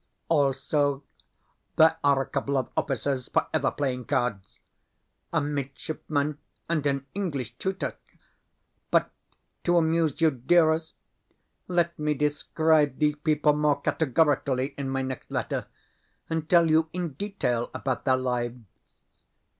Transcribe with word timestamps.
Also, 0.29 1.03
there 1.75 1.95
are 2.03 2.23
a 2.23 2.25
couple 2.25 2.57
of 2.57 2.71
officers 2.75 3.27
(for 3.27 3.45
ever 3.53 3.69
playing 3.69 4.05
cards), 4.05 4.59
a 5.31 5.39
midshipman, 5.39 6.39
and 6.67 6.87
an 6.87 7.05
English 7.13 7.53
tutor. 7.59 7.95
But, 8.89 9.11
to 9.63 9.77
amuse 9.77 10.19
you, 10.19 10.31
dearest, 10.31 10.95
let 11.67 11.99
me 11.99 12.15
describe 12.15 12.97
these 12.97 13.15
people 13.15 13.53
more 13.53 13.79
categorically 13.79 14.73
in 14.75 14.89
my 14.89 15.03
next 15.03 15.29
letter, 15.29 15.67
and 16.31 16.49
tell 16.49 16.67
you 16.67 16.89
in 16.93 17.13
detail 17.13 17.69
about 17.71 18.03
their 18.03 18.17
lives. 18.17 18.57